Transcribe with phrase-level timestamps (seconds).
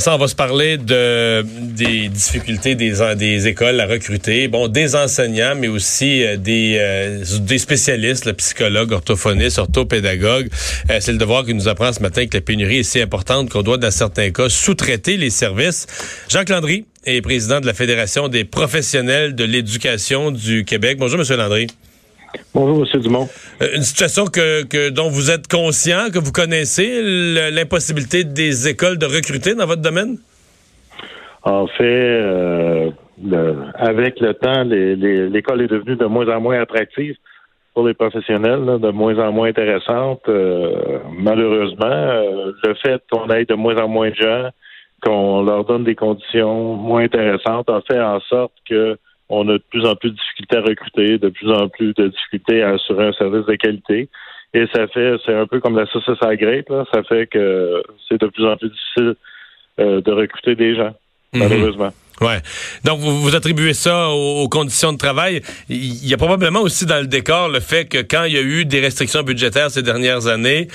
[0.00, 4.96] Ça, on va se parler de, des difficultés des, des écoles à recruter, bon, des
[4.96, 10.48] enseignants, mais aussi euh, des, euh, des spécialistes, le psychologue, orthophoniste, orthopédagogue.
[10.90, 13.50] Euh, c'est le devoir qui nous apprend ce matin que la pénurie est si importante
[13.50, 15.86] qu'on doit, dans certains cas, sous-traiter les services.
[16.28, 20.98] Jacques Landry est président de la Fédération des professionnels de l'éducation du Québec.
[20.98, 21.68] Bonjour, Monsieur Landry.
[22.54, 23.00] Bonjour, M.
[23.00, 23.28] Dumont.
[23.62, 27.00] Euh, une situation que, dont vous êtes conscient, que vous connaissez,
[27.50, 30.18] l'impossibilité des écoles de recruter dans votre domaine?
[31.42, 32.90] En fait, euh,
[33.74, 37.14] avec le temps, l'école est devenue de moins en moins attractive
[37.74, 40.22] pour les professionnels, de moins en moins intéressante.
[40.28, 44.50] Euh, malheureusement, le fait qu'on ait de moins en moins de gens,
[45.04, 48.96] qu'on leur donne des conditions moins intéressantes, a fait en sorte que
[49.28, 52.08] on a de plus en plus de difficultés à recruter, de plus en plus de
[52.08, 54.08] difficultés à assurer un service de qualité.
[54.54, 56.84] Et ça fait, c'est un peu comme la saucisse à la là.
[56.92, 59.14] Ça fait que c'est de plus en plus difficile
[59.80, 60.94] euh, de recruter des gens,
[61.32, 61.40] mhm.
[61.40, 61.92] malheureusement.
[62.22, 62.40] Ouais.
[62.84, 65.42] Donc, vous, vous attribuez ça aux, conditions de travail.
[65.68, 68.42] Il y a probablement aussi dans le décor le fait que quand il y a
[68.42, 70.68] eu des restrictions budgétaires ces dernières années,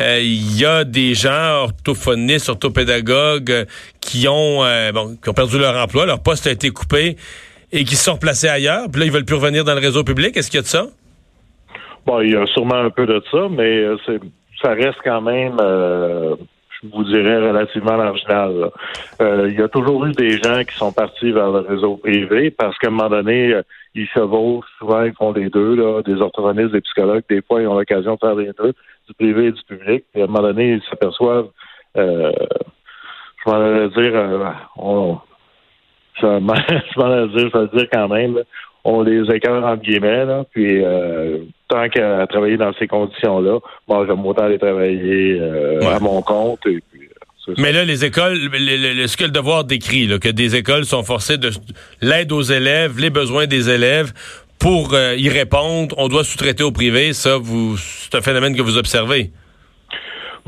[0.00, 3.66] euh, il y a des gens orthophonistes, orthopédagogues
[4.00, 7.16] qui ont, euh, bon, qui ont perdu leur emploi, leur poste a été coupé
[7.72, 10.04] et qui se sont replacés ailleurs, puis là, ils veulent plus revenir dans le réseau
[10.04, 10.36] public.
[10.36, 10.86] Est-ce qu'il y a de ça?
[12.06, 13.96] Bon, il y a sûrement un peu de ça, mais euh,
[14.62, 16.36] ça reste quand même, euh,
[16.80, 18.70] je vous dirais, relativement marginal.
[19.20, 22.50] Euh, il y a toujours eu des gens qui sont partis vers le réseau privé
[22.50, 23.54] parce qu'à un moment donné,
[23.94, 27.68] ils chevauchent, souvent ils font les deux, là, des orthophonistes, des psychologues, des fois ils
[27.68, 28.72] ont l'occasion de faire les deux,
[29.06, 30.04] du privé et du public.
[30.14, 31.48] Et à un moment donné, ils s'aperçoivent,
[31.94, 32.32] je
[33.44, 35.18] vais dire, on,
[36.20, 38.38] ça, je m'en dire, ça veut dire quand même,
[38.84, 44.06] on les écœure en guillemets, là, puis euh, tant qu'à travailler dans ces conditions-là, moi,
[44.08, 46.60] j'aime autant aller travailler euh, à mon compte.
[46.66, 47.08] Et puis,
[47.48, 51.02] euh, mais là, les écoles, ce que le devoir décrit, là, que des écoles sont
[51.02, 51.50] forcées de
[52.00, 54.12] l'aide aux élèves, les besoins des élèves,
[54.58, 57.12] pour y répondre, on doit sous-traiter au privé.
[57.12, 59.30] Ça, vous, c'est un phénomène que vous observez.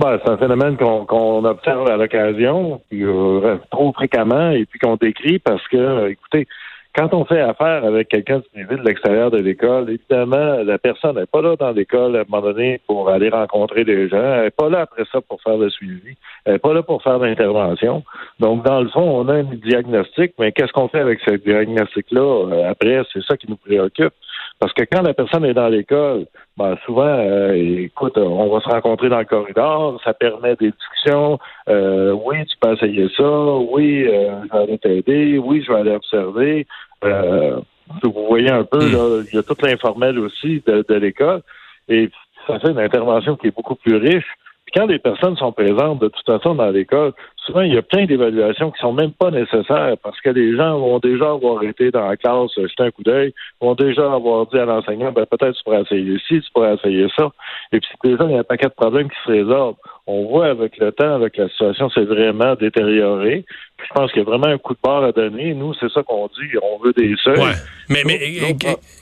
[0.00, 5.38] Ben, c'est un phénomène qu'on observe à l'occasion, euh, trop fréquemment, et puis qu'on décrit
[5.38, 6.48] parce que, euh, écoutez,
[6.94, 11.16] quand on fait affaire avec quelqu'un du privé de l'extérieur de l'école, évidemment, la personne
[11.16, 14.16] n'est pas là dans l'école à un moment donné pour aller rencontrer des gens.
[14.16, 16.16] Elle n'est pas là après ça pour faire le suivi.
[16.44, 18.02] Elle n'est pas là pour faire l'intervention.
[18.40, 22.20] Donc, dans le fond, on a un diagnostic, mais qu'est-ce qu'on fait avec ce diagnostic-là
[22.20, 23.02] euh, après?
[23.12, 24.14] C'est ça qui nous préoccupe.
[24.60, 26.26] Parce que quand la personne est dans l'école,
[26.58, 31.38] ben souvent, euh, écoute, on va se rencontrer dans le corridor, ça permet des discussions.
[31.70, 33.30] Euh, oui, tu peux essayer ça.
[33.70, 35.38] Oui, euh, je vais aller t'aider.
[35.38, 36.66] Oui, je vais aller observer.
[37.02, 41.42] Vous voyez un peu, là, il y a tout l'informel aussi de, de l'école.
[41.88, 42.10] Et
[42.46, 44.26] ça fait une intervention qui est beaucoup plus riche
[44.74, 48.04] quand les personnes sont présentes de toute façon dans l'école, souvent il y a plein
[48.04, 52.06] d'évaluations qui sont même pas nécessaires parce que les gens vont déjà avoir été dans
[52.06, 55.64] la classe, jeter un coup d'œil, vont déjà avoir dit à l'enseignant, ben peut-être tu
[55.64, 57.30] pourrais essayer ci, tu pourrais essayer ça.
[57.72, 59.76] Et puis déjà, il y a un paquet de problèmes qui se résolvent.
[60.06, 63.44] On voit avec le temps, avec la situation, c'est vraiment détérioré.
[63.78, 65.54] je pense qu'il y a vraiment un coup de barre à donner.
[65.54, 66.50] Nous, c'est ça qu'on dit.
[66.60, 67.38] On veut des seuils.
[67.38, 67.54] Ouais.
[67.88, 68.56] Mais, mais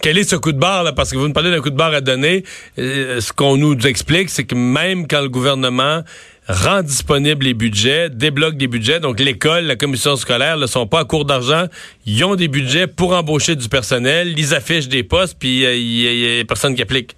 [0.00, 0.92] quel est ce coup de barre, là?
[0.92, 2.44] Parce que vous nous parlez d'un coup de barre à donner.
[2.78, 6.02] Euh, ce qu'on nous explique, c'est que même quand le gouvernement
[6.46, 9.00] rend disponible les budgets, débloque des budgets.
[9.00, 11.66] Donc, l'école, la commission scolaire ne sont pas à court d'argent.
[12.06, 14.38] Ils ont des budgets pour embaucher du personnel.
[14.38, 17.16] Ils affichent des postes, puis euh, il n'y a, personne qui applique.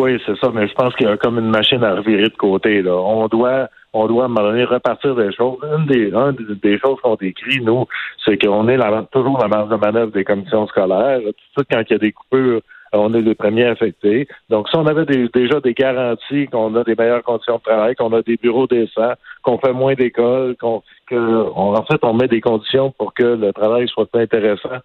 [0.00, 2.36] Oui, c'est ça, mais je pense qu'il y a comme une machine à revirer de
[2.36, 2.80] côté.
[2.80, 2.96] Là.
[2.96, 5.58] On doit on doit à un moment donné repartir des choses.
[5.62, 6.10] Une des,
[6.62, 7.84] des choses qu'on décrit, nous,
[8.24, 8.78] c'est qu'on est
[9.12, 11.20] toujours la marge de manœuvre des commissions scolaires.
[11.54, 12.62] Tout quand il y a des coupures,
[12.94, 14.26] on est les premiers affectés.
[14.48, 18.12] Donc, si on avait déjà des garanties qu'on a des meilleures conditions de travail, qu'on
[18.14, 19.12] a des bureaux décents,
[19.42, 20.82] qu'on fait moins d'écoles, qu'on
[21.12, 24.80] en fait, on met des conditions pour que le travail soit plus intéressant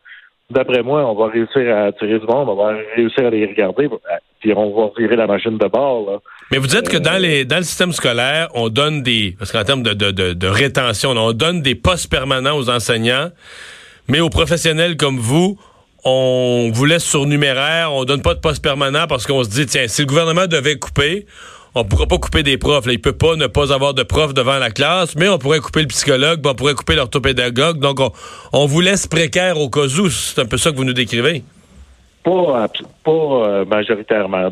[0.50, 3.90] d'après moi, on va réussir à attirer du monde, on va réussir à les regarder,
[4.40, 6.22] puis on va virer la machine de bord.
[6.52, 9.64] Mais vous dites que dans les dans le système scolaire, on donne des parce qu'en
[9.64, 13.30] termes de, de, de, rétention, on donne des postes permanents aux enseignants,
[14.08, 15.58] mais aux professionnels comme vous,
[16.04, 19.88] on vous laisse surnuméraire, on donne pas de poste permanent parce qu'on se dit tiens,
[19.88, 21.26] si le gouvernement devait couper,
[21.76, 22.86] on pourra pas couper des profs.
[22.86, 22.94] Là.
[22.94, 25.82] Il peut pas ne pas avoir de profs devant la classe, mais on pourrait couper
[25.82, 27.80] le psychologue, on pourrait couper l'orthopédagogue.
[27.80, 28.00] Donc,
[28.54, 30.10] on, vous laisse précaire au cas où.
[30.10, 31.44] C'est un peu ça que vous nous décrivez.
[32.24, 32.68] Pas,
[33.08, 34.50] euh, majoritairement.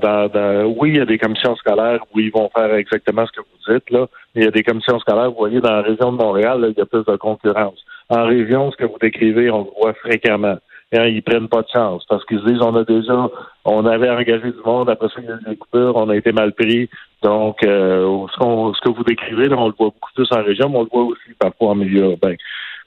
[0.77, 3.73] oui, il y a des commissions scolaires où ils vont faire exactement ce que vous
[3.73, 3.89] dites.
[3.89, 4.07] Là.
[4.35, 6.81] Il y a des commissions scolaires, vous voyez, dans la région de Montréal, il y
[6.81, 7.79] a plus de concurrence.
[8.09, 10.57] En région, ce que vous décrivez, on le voit fréquemment.
[10.95, 13.27] Hein, ils prennent pas de chance parce qu'ils se disent on a déjà
[13.65, 16.15] on avait engagé du monde, après ça il y a eu des coupures, on a
[16.15, 16.87] été mal pris.
[17.23, 20.77] Donc euh, ce, que vous décrivez, là, on le voit beaucoup plus en région, mais
[20.77, 22.35] on le voit aussi parfois en milieu urbain.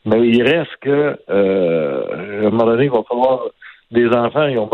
[0.05, 3.45] Mais il reste que euh, à un moment donné, il va falloir
[3.91, 4.69] des enfants, ils ont,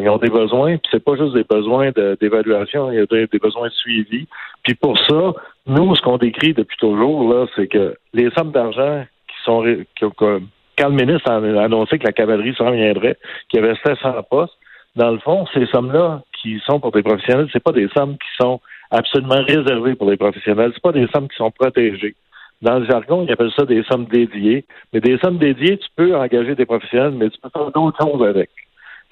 [0.00, 3.38] ils ont, des besoins, puis c'est pas juste des besoins d'évaluation, il y a des,
[3.38, 4.26] besoins de suivi.
[4.64, 5.32] Puis pour ça,
[5.66, 9.62] nous, ce qu'on décrit depuis toujours, là, c'est que les sommes d'argent qui sont
[9.96, 13.16] qui, quand le ministre a annoncé que la cavalerie s'en viendrait,
[13.48, 14.54] qu'il y avait 700 postes,
[14.96, 18.28] dans le fond, ces sommes-là qui sont pour des professionnels, c'est pas des sommes qui
[18.40, 18.60] sont
[18.90, 22.14] absolument réservées pour les professionnels, c'est pas des sommes qui sont protégées.
[22.62, 24.64] Dans le jargon, ils appellent ça des sommes dédiées.
[24.92, 28.22] Mais des sommes dédiées, tu peux engager des professionnels, mais tu peux faire d'autres choses
[28.22, 28.50] avec.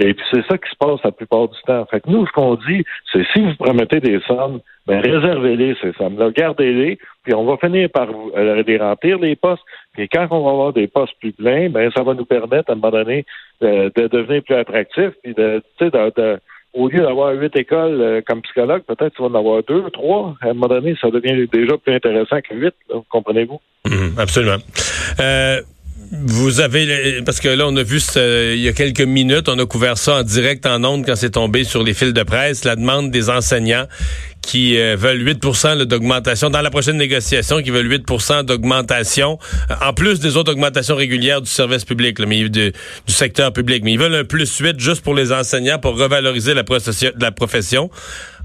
[0.01, 1.85] Et puis c'est ça qui se passe la plupart du temps.
[1.87, 5.93] Fait que nous, ce qu'on dit, c'est si vous promettez des sommes, ben réservez-les ces
[5.95, 9.65] sommes-là, gardez-les, puis on va finir par euh, les remplir les postes.
[9.97, 12.75] Et quand on va avoir des postes plus pleins, ben ça va nous permettre à
[12.75, 13.27] un moment donné
[13.61, 16.39] de, devenir plus attractif, puis de, de, de
[16.75, 20.37] au lieu d'avoir huit écoles euh, comme psychologue, peut-être tu vas en avoir deux, trois.
[20.41, 22.75] À un moment donné, ça devient déjà plus intéressant que huit,
[23.09, 23.61] comprenez-vous?
[23.87, 24.59] Mmh, absolument.
[25.21, 25.61] Euh,
[26.11, 29.67] vous avez, parce que là, on a vu il y a quelques minutes, on a
[29.67, 32.77] couvert ça en direct en ondes quand c'est tombé sur les fils de presse, la
[32.77, 33.87] demande des enseignants
[34.41, 39.39] qui euh, veulent 8% d'augmentation dans la prochaine négociation, qui veulent 8% d'augmentation,
[39.71, 42.73] euh, en plus des autres augmentations régulières du service public, mais du,
[43.07, 43.85] secteur public.
[43.85, 46.65] Mais ils veulent un plus 8 juste pour les enseignants pour revaloriser la,
[47.33, 47.91] profession.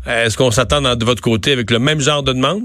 [0.06, 2.64] Est-ce qu'on s'attend de votre côté avec le même genre de demande?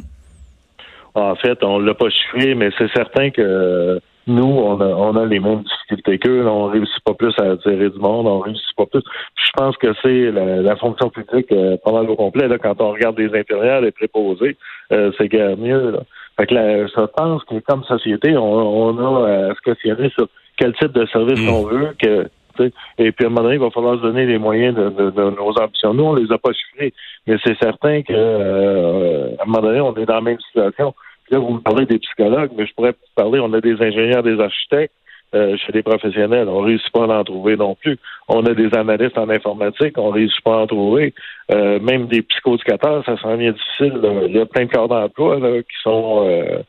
[1.15, 5.25] En fait, on l'a pas chiffré, mais c'est certain que nous, on a, on a
[5.25, 6.47] les mêmes difficultés qu'eux.
[6.47, 9.03] On réussit pas plus à attirer du monde, on réussit pas plus.
[9.35, 12.47] je pense que c'est la, fonction publique euh, pendant le complet.
[12.47, 14.57] Là, quand on regarde les infirmières, les préposés,
[14.93, 15.91] euh, c'est guère mieux.
[15.91, 16.01] Là.
[16.39, 20.93] Fait que je pense que comme société, on, a à se questionner sur quel type
[20.93, 21.49] de service mm.
[21.49, 22.29] on veut que
[22.99, 25.53] et puis à un moment donné, il va falloir se donner les moyens de, nos
[25.59, 25.95] ambitions.
[25.95, 26.93] Nous, on les a pas chiffrés,
[27.27, 30.95] mais c'est certain que euh, à un moment donné, on est dans la même situation.
[31.31, 34.41] Là, vous me parlez des psychologues, mais je pourrais parler, on a des ingénieurs, des
[34.41, 34.95] architectes
[35.35, 36.49] euh, chez des professionnels.
[36.49, 37.99] On ne réussit pas à en trouver non plus.
[38.29, 41.13] On a des analystes en informatique, on ne réussit pas à en trouver.
[41.51, 44.01] Euh, même des psychoéducateurs, ça s'en vient difficile.
[44.27, 46.63] Il y a plein de corps d'emploi qui sont euh,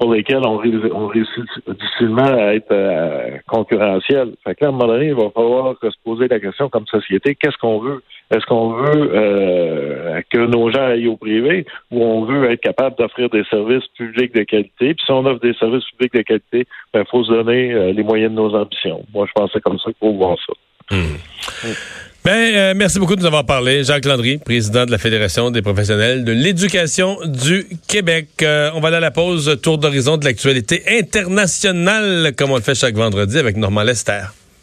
[0.00, 4.32] pour lesquels on, réussit difficilement à être euh, concurrentiel.
[4.42, 7.58] Fait qu'à un moment donné, il va falloir se poser la question comme société, qu'est-ce
[7.58, 8.02] qu'on veut?
[8.30, 12.96] Est-ce qu'on veut euh, que nos gens aillent au privé ou on veut être capable
[12.96, 14.94] d'offrir des services publics de qualité?
[14.94, 17.92] Puis si on offre des services publics de qualité, il ben, faut se donner euh,
[17.92, 19.04] les moyens de nos ambitions.
[19.12, 20.52] Moi, je c'est comme ça qu'il faut voir ça.
[20.94, 21.16] Hmm.
[22.24, 23.82] Ben, euh, merci beaucoup de nous avoir parlé.
[23.82, 28.28] Jacques Landry, président de la Fédération des professionnels de l'éducation du Québec.
[28.42, 32.62] Euh, on va aller à la pause, tour d'horizon de l'actualité internationale, comme on le
[32.62, 34.22] fait chaque vendredi avec Normand Lester.